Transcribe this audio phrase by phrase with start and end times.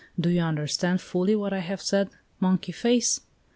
[0.19, 2.09] Do you understand fully what I have said,
[2.39, 3.21] monkey face?"